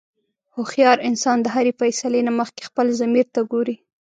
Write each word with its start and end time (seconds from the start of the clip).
هوښیار 0.55 0.97
انسان 1.09 1.37
د 1.41 1.47
هرې 1.55 1.71
فیصلې 1.79 2.21
نه 2.27 2.31
مخکې 2.39 2.61
خپل 2.69 2.87
ضمیر 2.99 3.25
ته 3.35 3.41
ګوري. 3.51 3.75